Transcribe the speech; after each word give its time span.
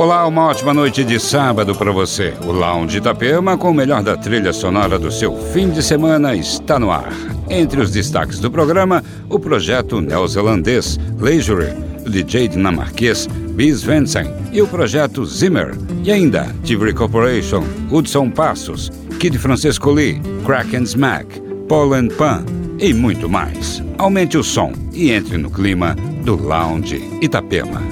Olá, 0.00 0.26
uma 0.26 0.46
ótima 0.46 0.72
noite 0.72 1.04
de 1.04 1.20
sábado 1.20 1.74
para 1.74 1.92
você. 1.92 2.32
O 2.46 2.52
Lounge 2.52 2.96
Itapema, 2.96 3.58
com 3.58 3.70
o 3.70 3.74
melhor 3.74 4.02
da 4.02 4.16
trilha 4.16 4.50
sonora 4.50 4.98
do 4.98 5.12
seu 5.12 5.36
fim 5.52 5.68
de 5.68 5.82
semana, 5.82 6.34
está 6.34 6.78
no 6.78 6.90
ar. 6.90 7.12
Entre 7.50 7.78
os 7.78 7.90
destaques 7.90 8.40
do 8.40 8.50
programa, 8.50 9.04
o 9.28 9.38
projeto 9.38 10.00
neozelandês 10.00 10.98
Leisure, 11.18 11.74
o 12.06 12.08
DJ 12.08 12.48
dinamarquês 12.48 13.26
Bis 13.50 13.82
Vensen 13.82 14.24
e 14.50 14.62
o 14.62 14.66
projeto 14.66 15.22
Zimmer. 15.26 15.76
E 16.02 16.10
ainda 16.10 16.46
Tivoli 16.64 16.94
Corporation, 16.94 17.62
Hudson 17.90 18.30
Passos, 18.30 18.90
Kid 19.18 19.36
Francisco 19.36 19.90
Lee, 19.90 20.18
Kraken 20.46 20.84
Smack, 20.84 21.42
Paul 21.68 21.92
and 21.92 22.08
Pan 22.16 22.42
e 22.78 22.94
muito 22.94 23.28
mais. 23.28 23.82
Aumente 23.98 24.38
o 24.38 24.42
som 24.42 24.72
e 24.94 25.10
entre 25.10 25.36
no 25.36 25.50
clima 25.50 25.94
do 26.24 26.36
Lounge 26.36 27.06
Itapema. 27.20 27.82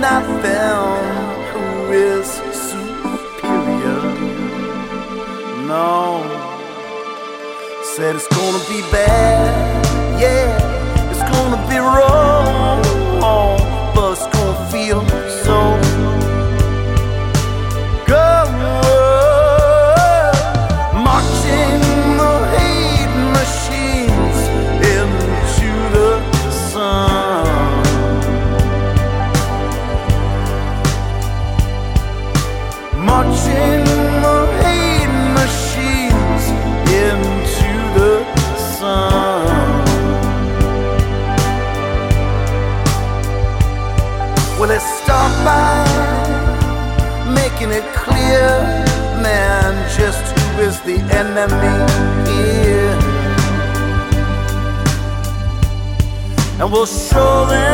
not 0.00 0.24
found 0.42 1.44
who 1.50 1.92
is 1.92 2.26
superior. 2.70 4.02
No, 5.66 6.22
said 7.82 8.14
it's 8.14 8.28
gonna 8.28 8.62
be 8.68 8.80
bad. 8.92 9.37
show 56.86 57.46
them. 57.46 57.67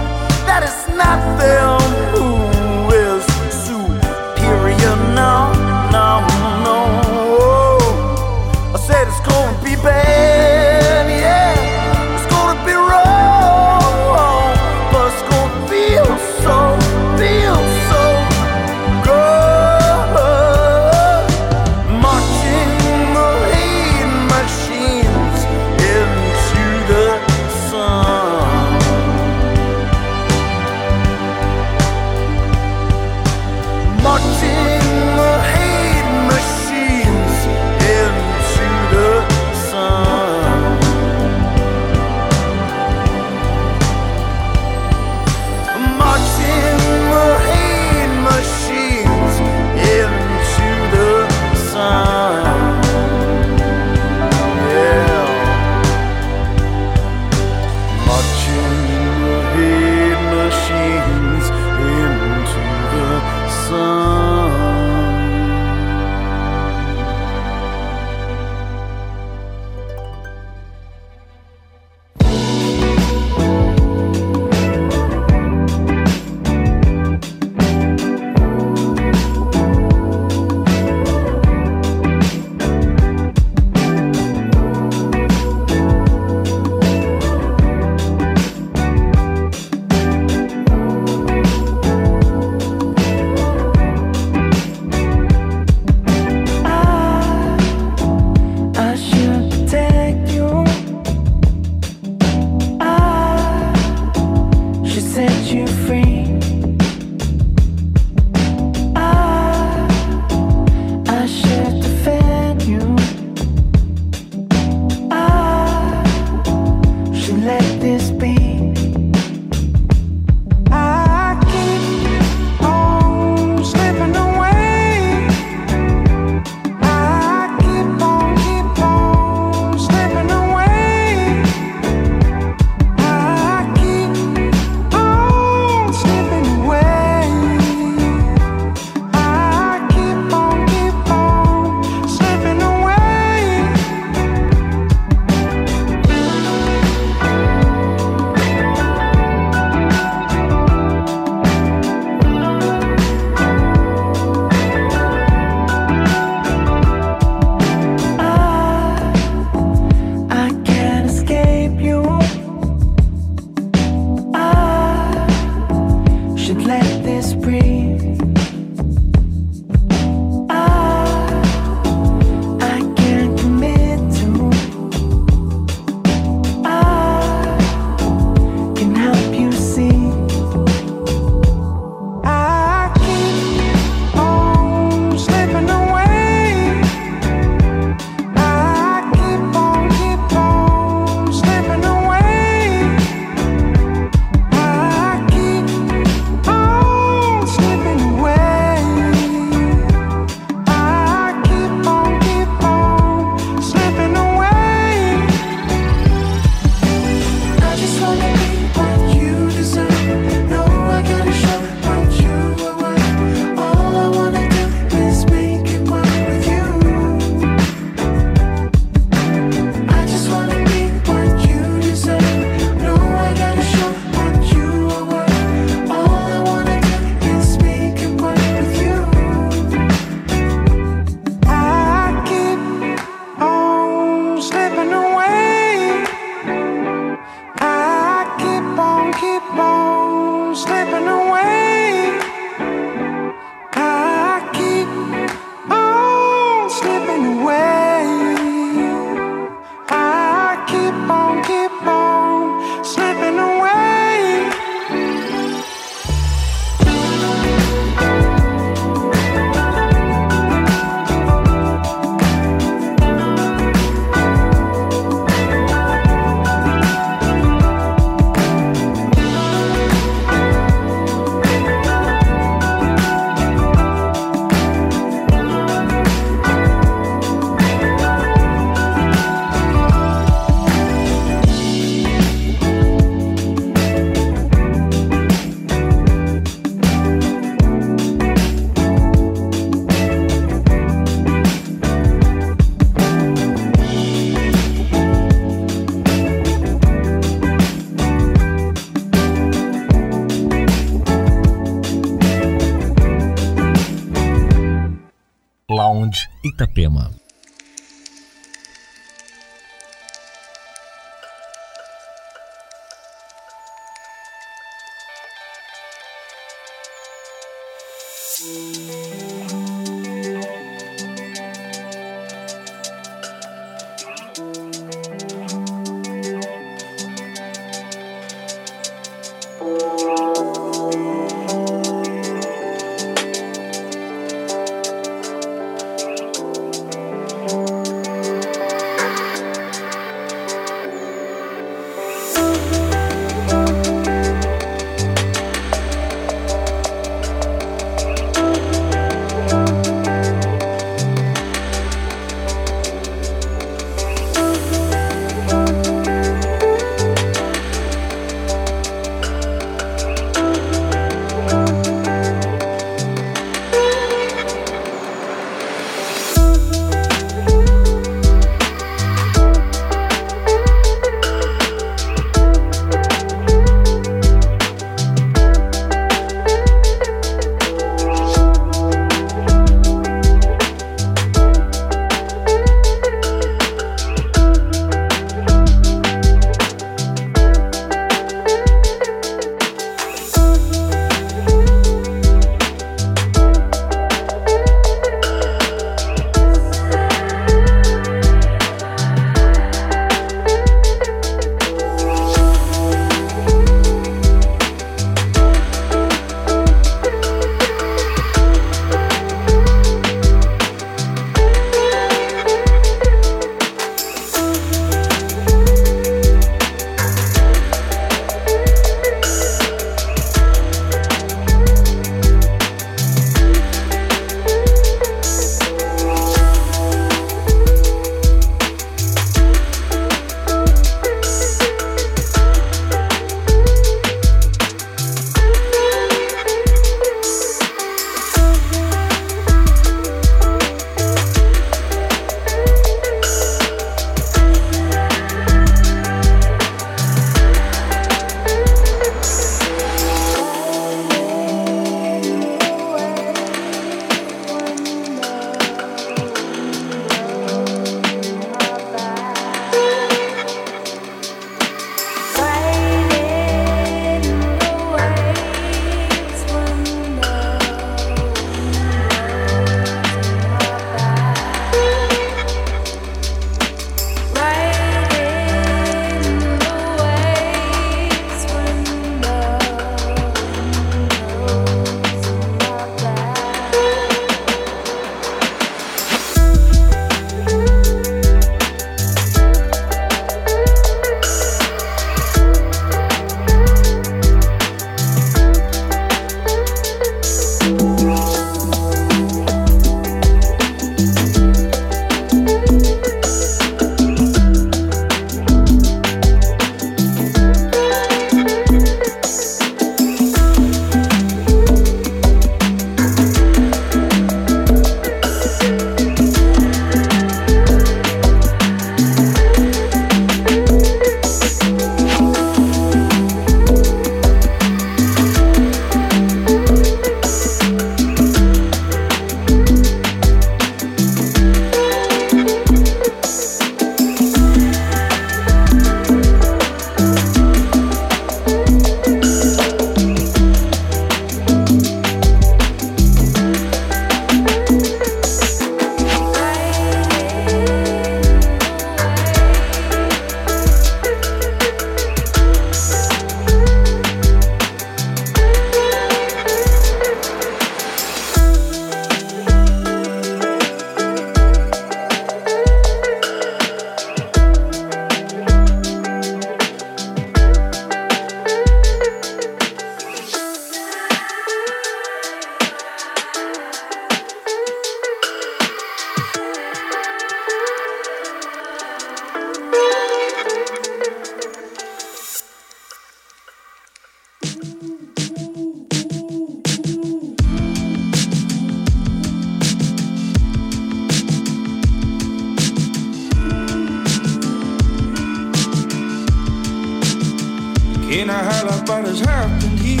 Like 598.08 598.88
what 598.88 599.04
has 599.04 599.20
happened 599.20 599.78
here. 599.78 600.00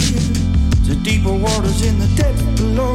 To 0.86 0.94
deeper 1.02 1.32
waters 1.32 1.84
in 1.84 1.98
the 1.98 2.08
depth 2.16 2.42
below. 2.56 2.94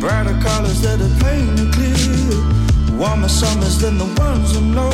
Brighter 0.00 0.38
colors 0.42 0.82
that 0.82 1.00
are 1.00 1.18
plain 1.18 1.48
and 1.58 1.72
clear. 1.72 2.98
Warmer 2.98 3.28
summers 3.28 3.78
than 3.78 3.96
the 3.96 4.04
ones 4.20 4.54
I 4.56 4.60
know. 4.60 4.92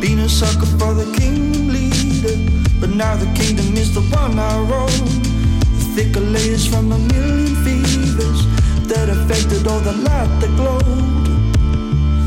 Been 0.00 0.20
a 0.20 0.28
sucker 0.28 0.66
for 0.78 0.94
the 0.94 1.04
kingdom 1.18 1.68
leader. 1.68 2.36
But 2.80 2.90
now 2.90 3.16
the 3.16 3.26
kingdom 3.34 3.76
is 3.76 3.94
the 3.94 4.00
one 4.00 4.38
I. 4.38 4.64
The 5.78 5.84
thicker 5.94 6.20
layers 6.20 6.66
from 6.66 6.92
a 6.92 6.98
million 6.98 7.54
fevers 7.64 8.46
that 8.88 9.10
affected 9.10 9.66
all 9.66 9.80
the 9.80 9.92
light 9.92 10.40
that 10.40 10.52
glowed. 10.56 11.26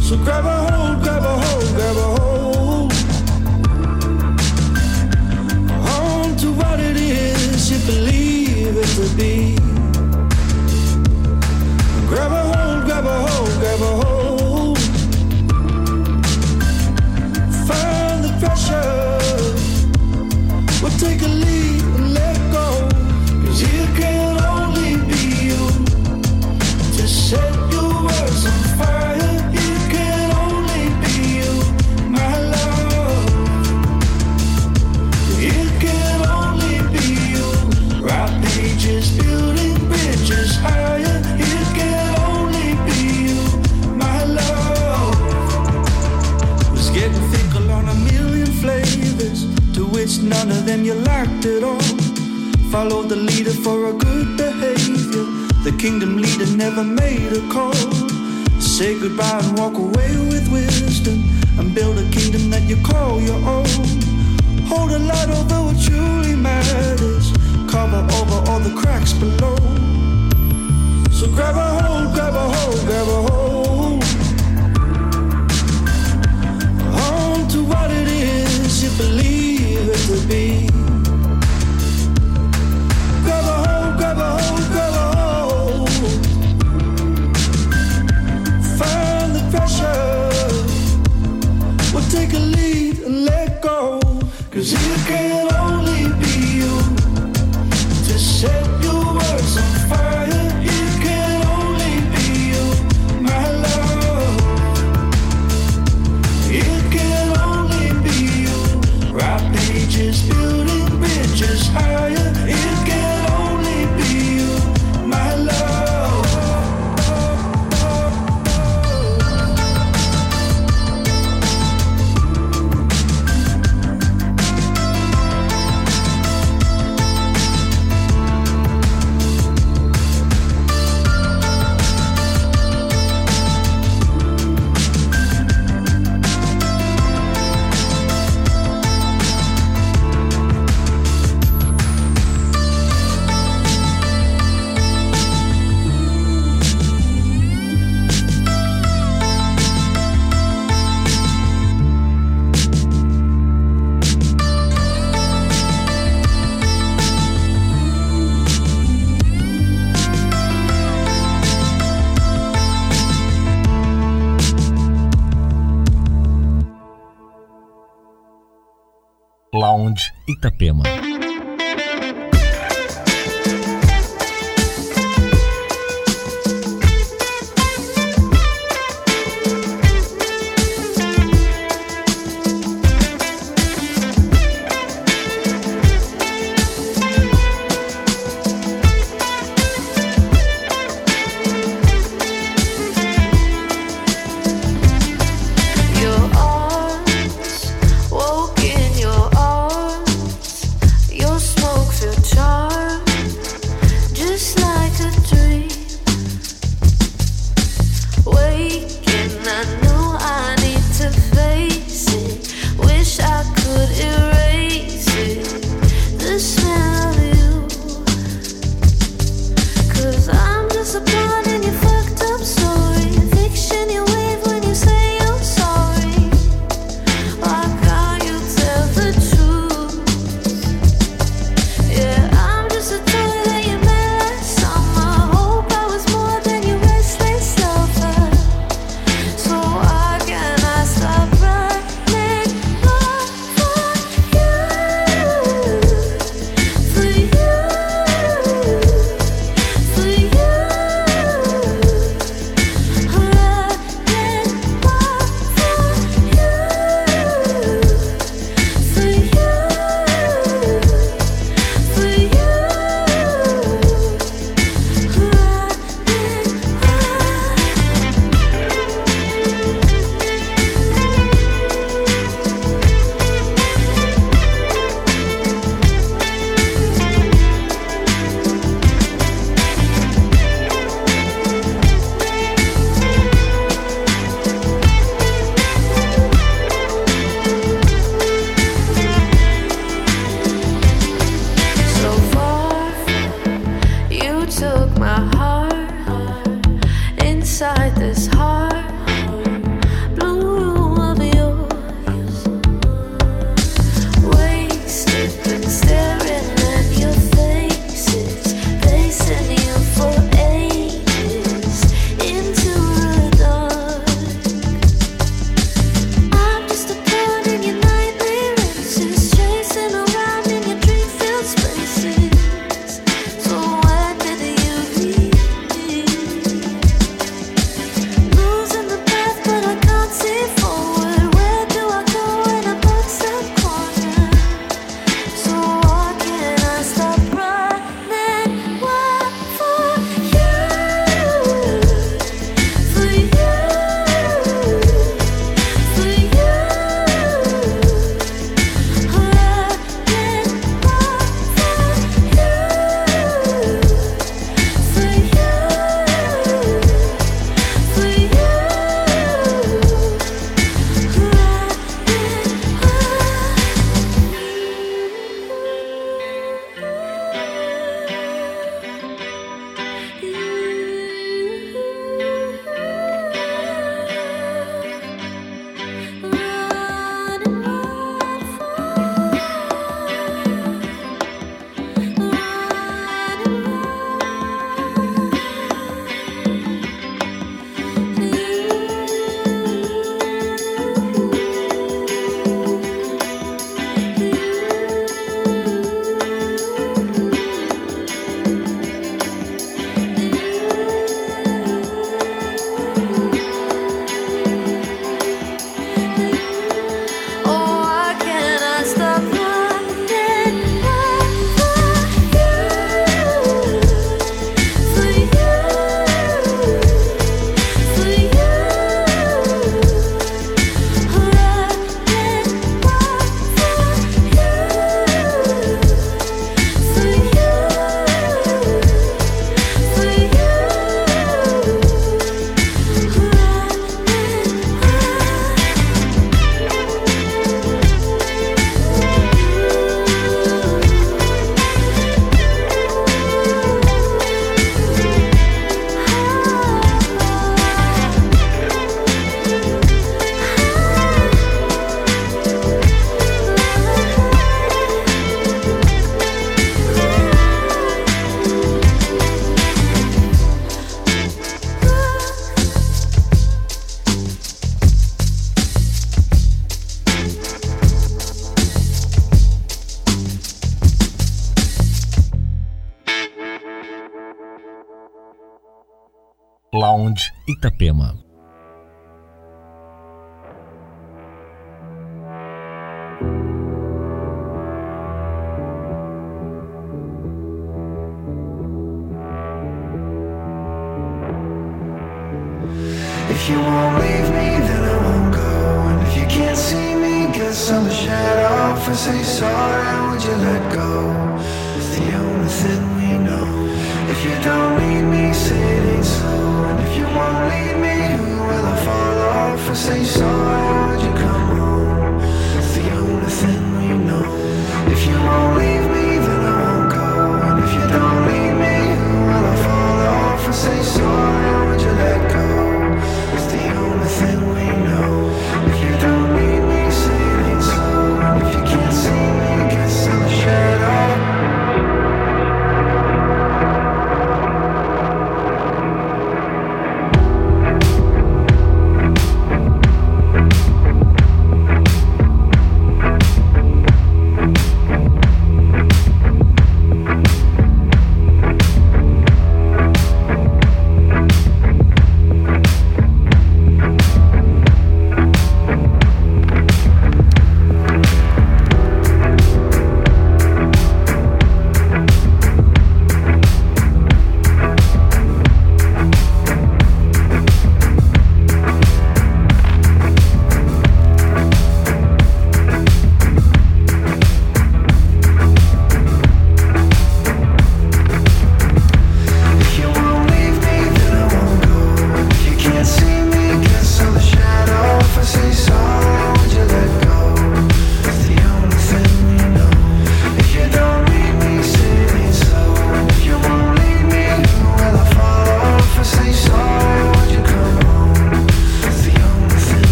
So 0.00 0.16
grab 0.16 0.44
a 0.44 0.56
hold, 0.70 1.02
grab 1.02 1.24
a 1.24 1.38
hold, 1.38 1.74
grab 1.74 1.96
a 1.96 2.20
hold. 2.20 2.51
To 6.42 6.52
what 6.54 6.80
it 6.80 6.96
is 6.96 7.70
you 7.70 7.78
believe 7.86 8.76
it 8.76 8.90
to 8.98 9.06
be. 9.16 9.54
Grab 12.08 12.32
a 12.32 12.42
hold, 12.50 12.84
grab 12.84 13.04
a 13.04 13.16
hold, 13.26 13.52
grab 13.60 13.80
a 13.80 13.92
hold. 14.02 14.78
Find 17.68 18.24
the 18.24 18.32
pressure. 18.40 19.20
We'll 20.82 20.98
take 20.98 21.22
a 21.22 21.28
lead 21.28 21.82
and 21.98 22.12
let 22.12 22.36
go. 22.50 22.88
Cause 23.46 23.60
here 23.60 23.90
can 23.96 24.42
only 24.42 24.96
be 25.10 25.22
you 25.48 25.62
to 26.96 27.06
set 27.06 27.54
your 27.70 28.04
words 28.04 28.61
them 50.72 50.84
you 50.84 50.94
liked 50.94 51.44
it 51.44 51.62
all. 51.62 51.86
Follow 52.72 53.02
the 53.02 53.16
leader 53.16 53.52
for 53.64 53.78
a 53.90 53.92
good 53.92 54.28
behavior. 54.38 55.26
The 55.66 55.74
kingdom 55.78 56.16
leader 56.16 56.48
never 56.56 56.82
made 56.82 57.32
a 57.40 57.42
call. 57.52 57.74
Say 58.58 58.98
goodbye 58.98 59.40
and 59.42 59.58
walk 59.58 59.76
away 59.76 60.10
with 60.30 60.46
wisdom, 60.50 61.18
and 61.58 61.74
build 61.74 61.98
a 61.98 62.06
kingdom 62.16 62.48
that 62.52 62.62
you 62.70 62.76
call 62.90 63.20
your 63.20 63.40
own. 63.56 63.84
Hold 64.70 64.92
a 64.92 65.00
light 65.10 65.30
over 65.38 65.58
what 65.66 65.78
truly 65.86 66.34
matters. 66.36 67.26
Cover 67.72 68.02
over 68.18 68.38
all 68.48 68.60
the 68.68 68.74
cracks 68.80 69.12
below. 69.12 69.56
So 71.18 71.26
grab 71.36 71.56
a 71.66 71.68
hold, 71.80 72.14
grab 72.14 72.34
a 72.34 72.46
hold, 72.54 72.80
grab 72.88 73.08
a 73.16 73.20
hold. 73.28 74.02
On 77.06 77.48
to 77.52 77.58
what 77.72 77.90
it 77.90 78.08
is 78.08 78.51
you 78.82 78.90
believe 78.96 79.88
it 79.88 79.98
to 80.08 80.26
be. 80.26 80.81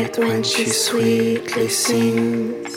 It 0.00 0.18
when 0.18 0.42
she 0.42 0.66
sweetly 0.66 1.68
sings. 1.68 2.72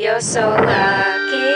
You're 0.00 0.20
so 0.20 0.48
lucky, 0.48 1.47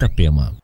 Itapema. 0.00 0.59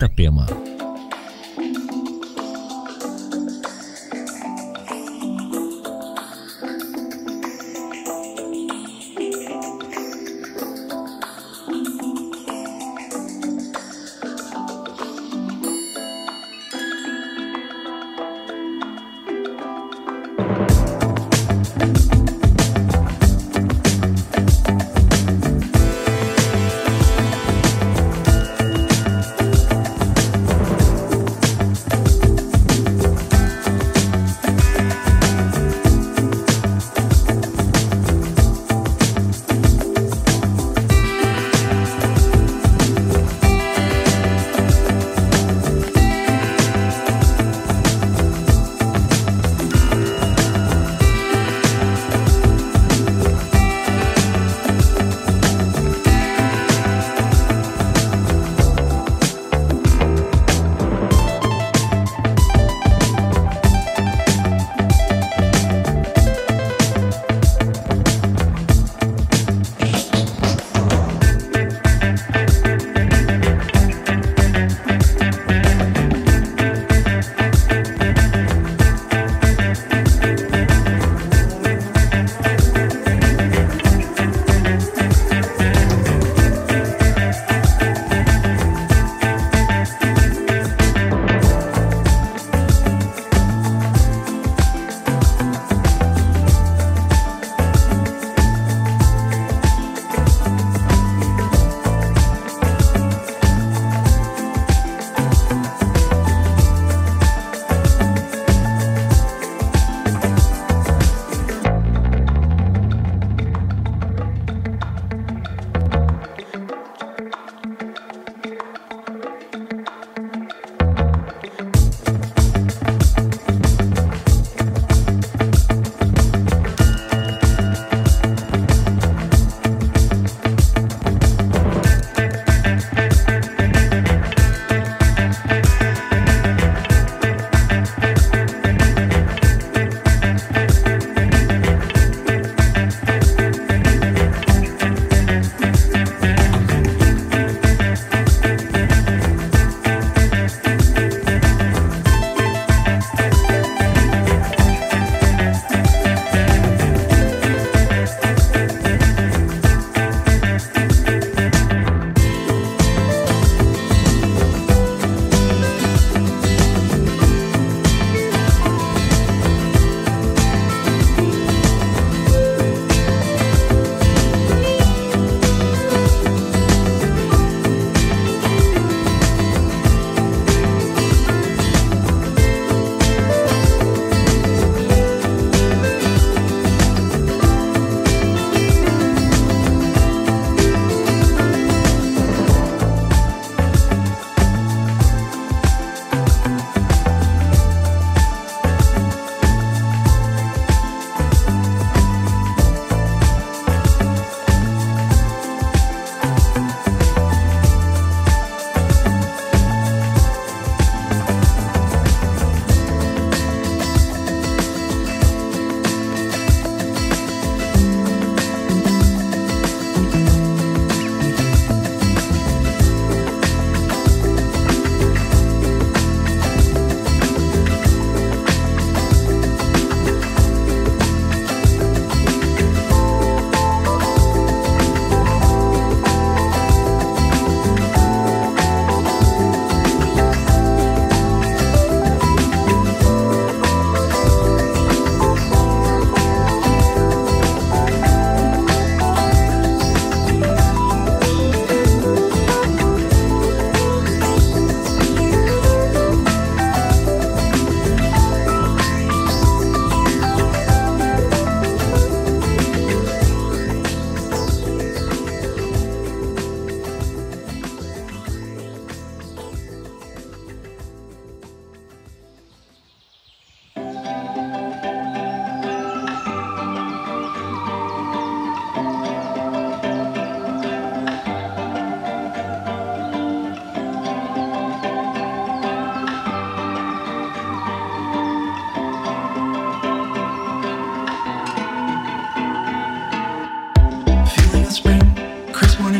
Itapema. 0.00 0.69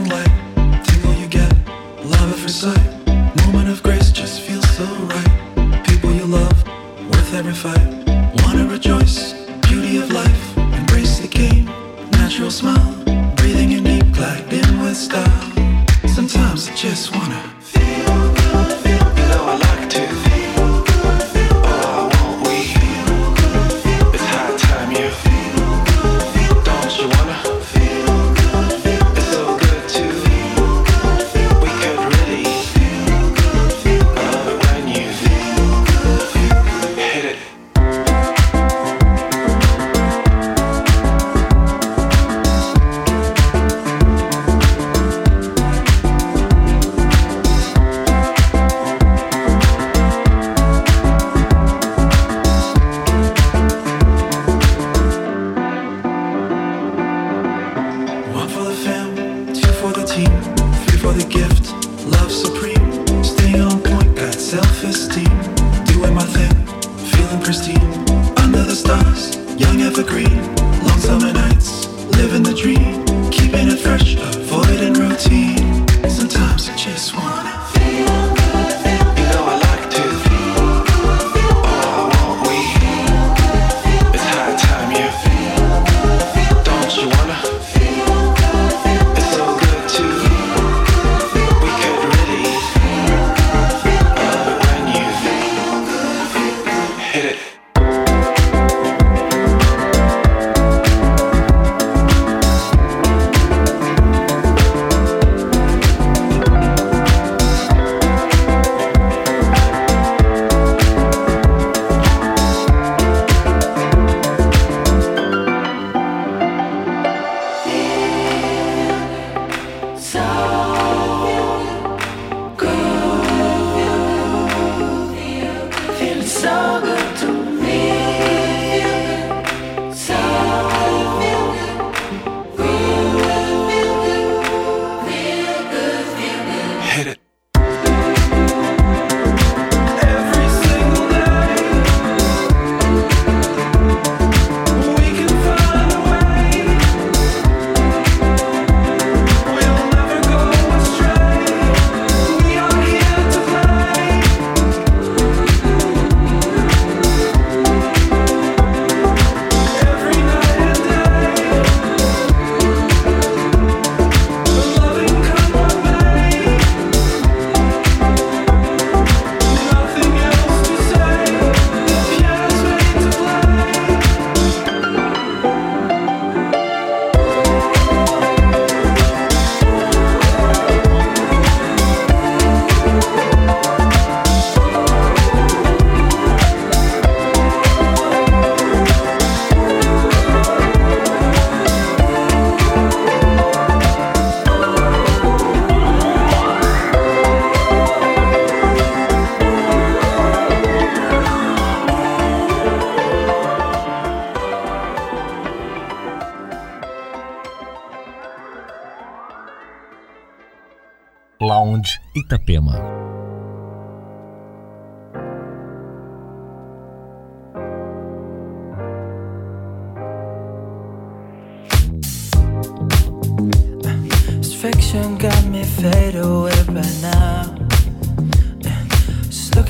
light, 0.09 0.31
tingle 0.85 1.15
you 1.15 1.29
get, 1.29 1.53
love 2.05 2.33
at 2.33 2.39
first 2.39 2.61
sight. 2.61 3.07
Moment 3.45 3.69
of 3.69 3.83
grace 3.83 4.11
just 4.13 4.41
feels 4.41 4.69
so 4.77 4.85
right. 4.85 5.85
People 5.85 6.13
you 6.13 6.25
love, 6.25 6.57
worth 7.11 7.35
every 7.35 7.53
fight. 7.53 7.87
Wanna 8.43 8.67
rejoice, 8.67 9.35
beauty 9.69 9.99
of 9.99 10.11
life, 10.11 10.57
embrace 10.57 11.19
the 11.19 11.29
game, 11.29 11.67
natural 12.13 12.51
smile, 12.51 12.93
breathing 13.37 13.73
in 13.73 13.85
deep, 13.85 14.15
clad 14.15 14.53
in 14.53 14.81
with 14.81 14.97
style. 14.97 15.53
Sometimes 16.09 16.69
I 16.69 16.75
just 16.75 17.17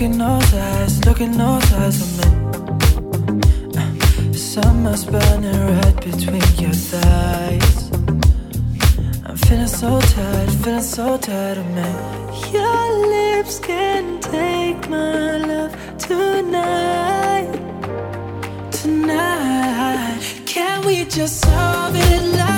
Looking 0.00 0.16
those 0.16 0.54
eyes, 0.54 1.04
look 1.04 1.20
in 1.20 1.32
those 1.32 1.72
eyes 1.74 2.00
of 2.00 2.10
me. 2.18 2.24
Uh, 3.76 4.32
Summer's 4.32 5.04
burning 5.04 5.76
right 5.76 5.96
between 5.96 6.40
your 6.56 6.72
thighs. 6.72 7.90
I'm 9.26 9.36
feeling 9.36 9.66
so 9.66 10.00
tired, 10.00 10.52
feeling 10.64 10.80
so 10.80 11.18
tired 11.18 11.58
of 11.58 11.66
me. 11.76 11.84
Your 12.50 12.84
lips 13.10 13.58
can 13.58 14.18
take 14.20 14.88
my 14.88 15.36
love 15.36 15.76
tonight. 15.98 17.52
Tonight 18.70 20.22
Can 20.46 20.86
we 20.86 21.04
just 21.04 21.42
solve 21.42 21.94
it 21.94 22.38
like 22.38 22.49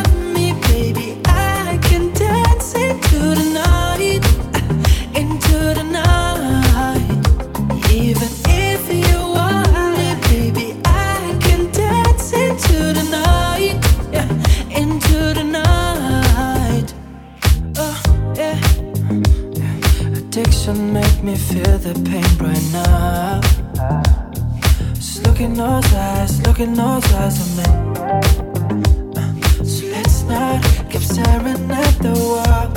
me 21.22 21.36
feel 21.36 21.78
the 21.78 21.94
pain 22.10 22.24
right 22.38 22.62
now. 22.72 23.40
Just 24.94 25.24
look 25.24 25.40
in 25.40 25.54
those 25.54 25.92
eyes, 25.94 26.40
look 26.46 26.58
in 26.58 26.74
those 26.74 27.12
eyes 27.12 27.38
of 27.40 27.56
me. 27.58 27.64
Uh, 29.16 29.64
so 29.64 29.86
let's 29.86 30.22
not 30.24 30.62
keep 30.90 31.02
staring 31.02 31.70
at 31.70 31.94
the 32.00 32.12
wall. 32.12 32.72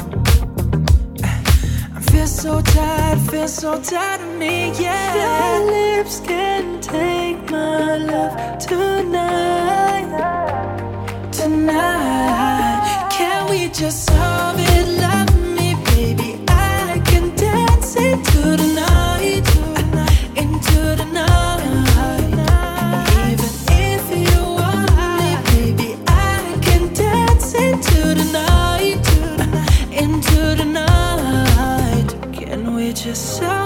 Uh, 1.23 1.97
I 1.97 2.01
feel 2.11 2.27
so 2.27 2.61
tired, 2.61 3.19
feel 3.31 3.47
so 3.47 3.81
tired 3.81 4.21
of 4.21 4.37
me, 4.37 4.71
yeah. 4.79 5.15
Your 5.21 5.71
lips 5.71 6.19
can 6.19 6.79
take 6.81 7.49
my 7.49 7.97
love 7.97 8.59
tonight, 8.59 10.07
tonight. 11.31 13.09
Can 13.11 13.49
we 13.49 13.69
just 13.69 14.04
yourself. 33.05 33.64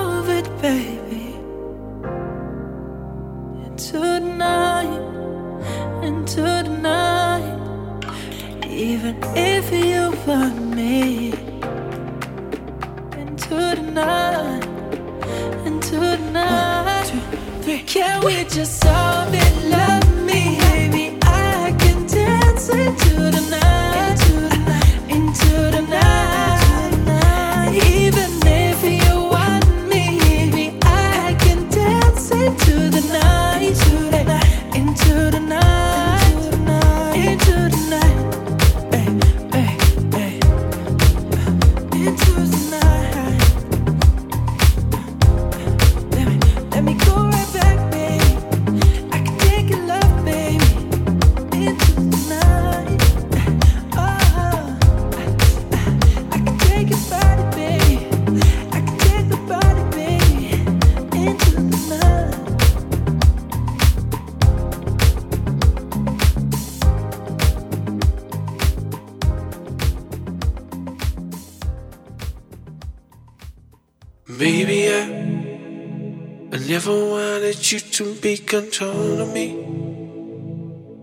to 78.00 78.16
be 78.22 78.38
control 78.38 79.20
of 79.20 79.34
me. 79.34 79.47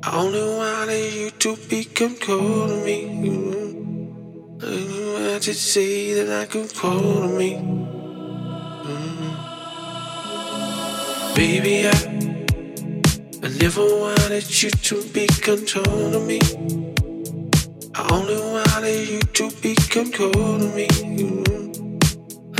I 0.02 0.16
only 0.16 0.40
wanted 0.40 1.12
you 1.12 1.30
to 1.30 1.54
be 1.68 1.84
cold 1.84 2.70
to 2.70 2.76
me. 2.86 2.98
Mm-hmm. 3.04 4.64
And 4.64 5.42
to 5.42 5.52
say 5.52 6.14
that 6.14 6.30
I 6.40 6.46
could 6.46 6.74
call 6.74 7.28
me. 7.28 7.56
Mm-hmm. 8.88 9.32
Baby, 11.36 11.86
I, 11.86 11.90
I 13.44 13.48
never 13.60 13.84
wanted 13.84 14.62
you 14.62 14.70
to 14.70 15.04
be 15.12 15.26
control 15.26 16.14
of 16.16 16.22
me. 16.26 16.40
I 17.94 18.08
only 18.10 18.40
wanted 18.40 19.06
you 19.06 19.20
to 19.20 19.50
be 19.60 19.74
cold 19.74 20.62
to 20.62 20.68
me. 20.74 20.88
Mm-hmm. 20.88 21.98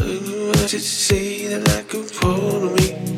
And 0.03 0.69
to 0.69 0.79
say 0.79 1.47
that 1.49 1.67
I 1.71 1.81
could 1.85 2.13
call 2.13 2.61
me. 2.77 3.16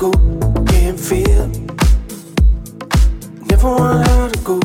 go, 0.00 0.10
can't 0.64 0.98
feel. 0.98 1.46
Never 3.50 3.68
want 3.68 4.08
her 4.08 4.30
to 4.30 4.40
go. 4.40 4.58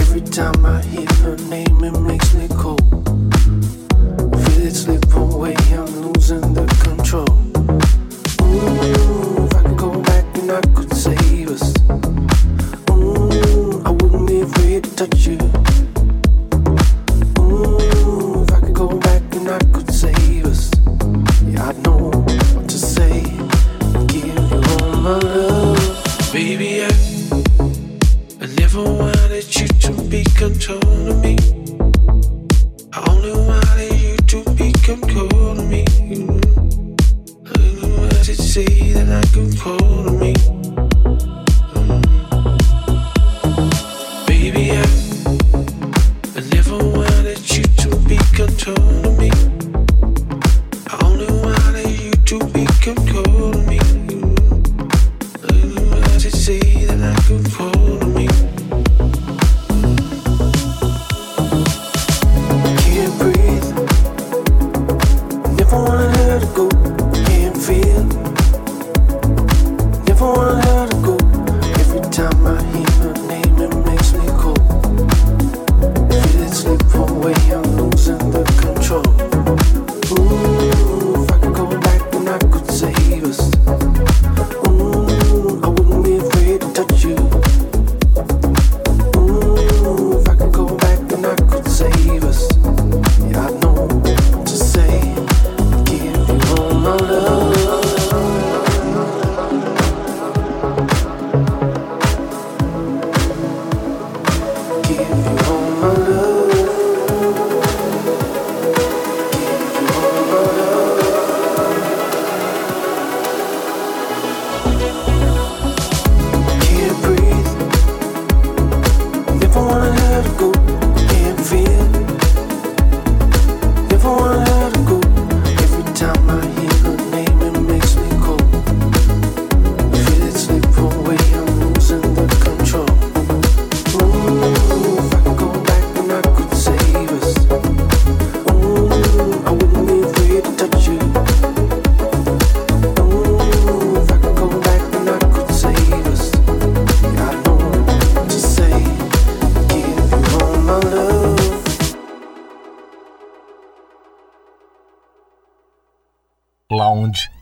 Every 0.00 0.22
time 0.22 0.64
I 0.64 0.80
hear 0.80 1.06
her 1.22 1.36
name, 1.50 1.84
it 1.84 2.00
makes 2.00 2.32
me 2.32 2.48
go. 2.48 2.59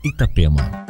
Itapema. 0.03 0.88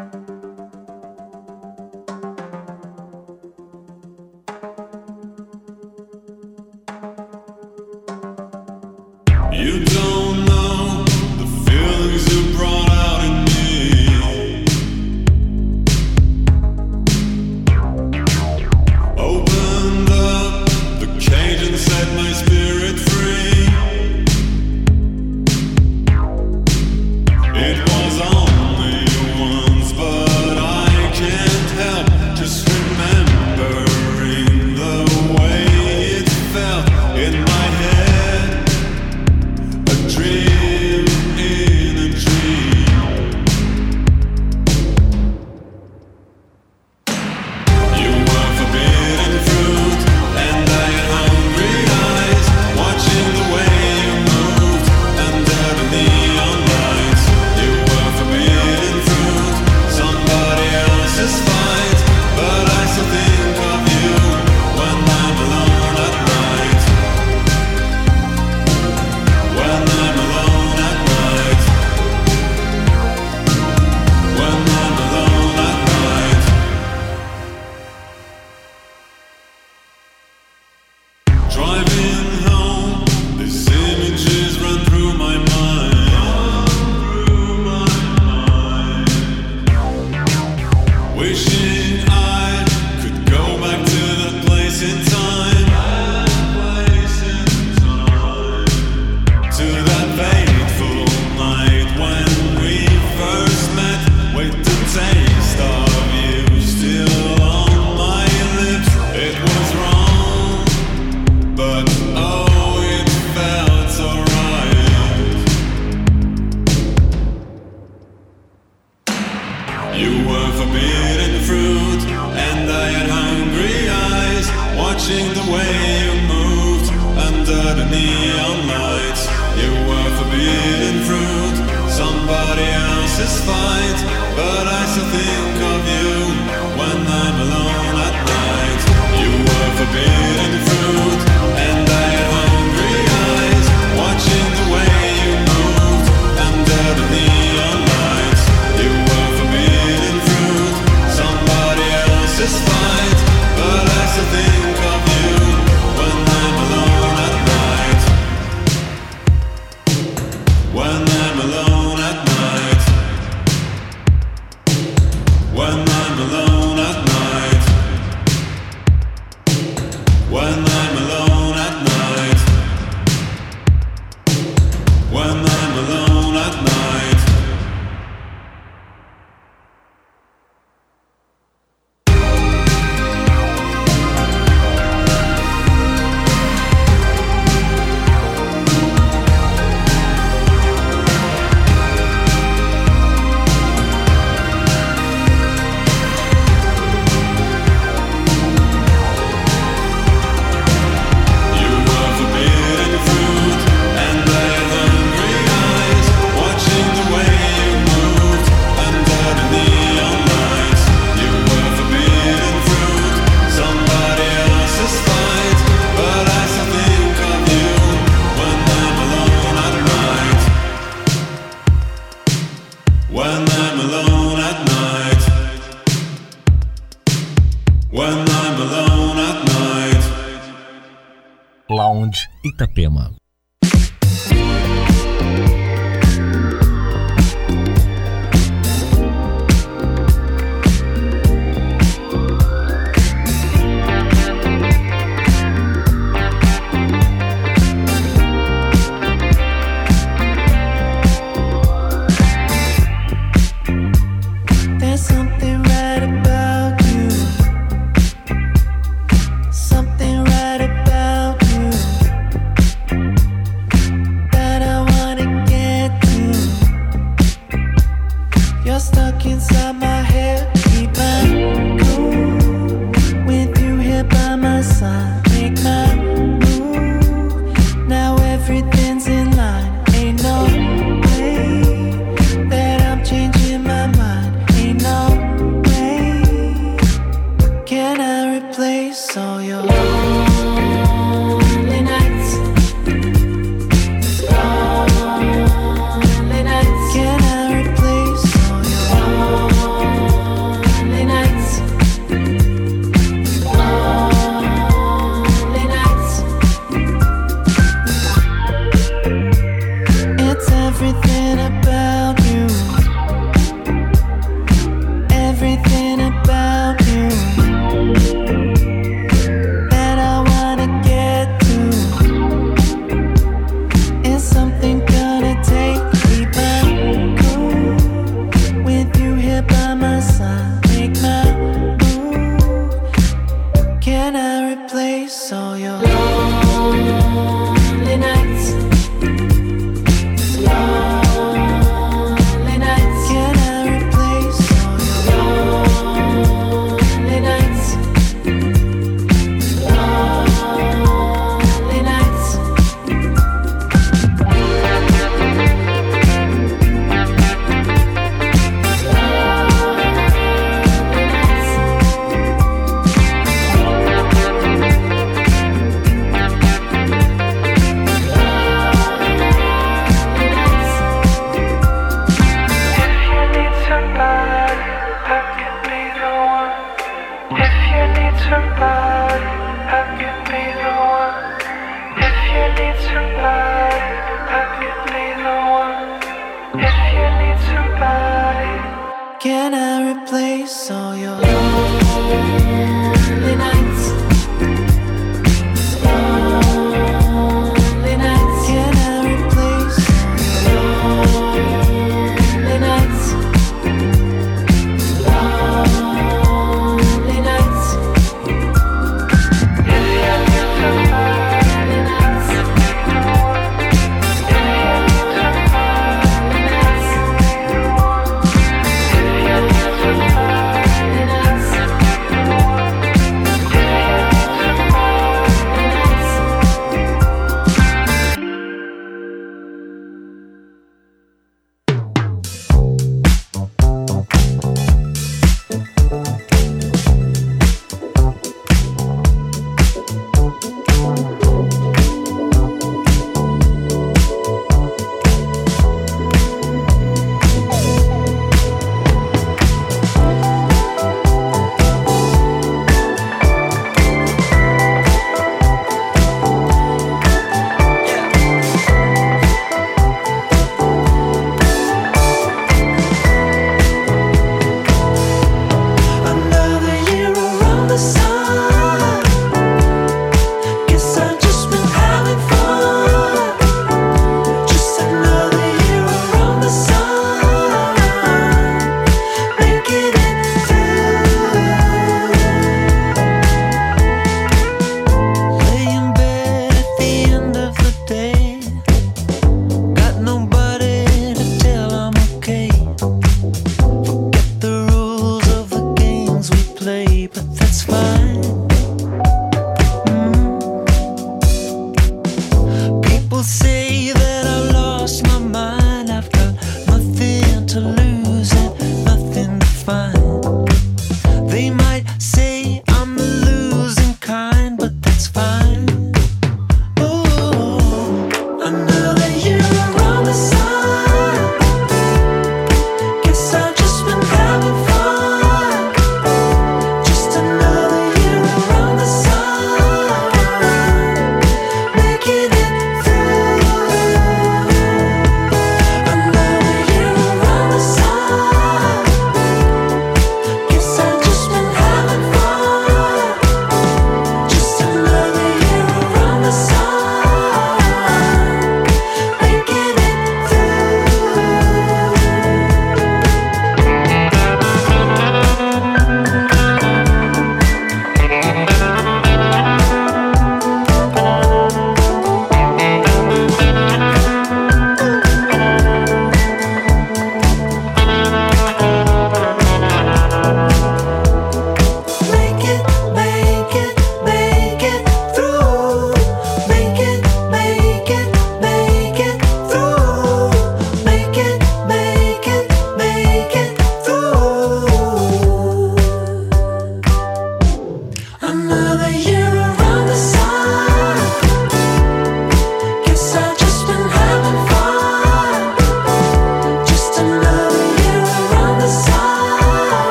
Itapema. 232.60 233.12